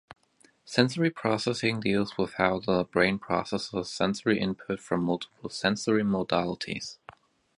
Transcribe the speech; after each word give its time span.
Sensory 0.65 1.11
processing 1.11 1.79
deals 1.79 2.17
with 2.17 2.33
how 2.39 2.57
the 2.59 2.85
brain 2.85 3.19
processes 3.19 3.91
sensory 3.93 4.39
input 4.39 4.79
from 4.79 5.03
multiple 5.03 5.51
sensory 5.51 6.01
modalities. 6.01 6.97